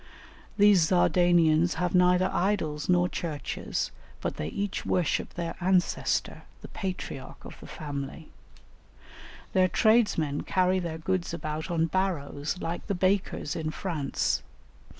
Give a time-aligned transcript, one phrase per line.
[0.57, 7.45] These Zardanians have neither idols nor churches, but they each worship their ancestor, the patriarch
[7.45, 8.29] of the family.
[9.53, 14.41] Their tradesmen carry their goods about on barrows like the bakers in France.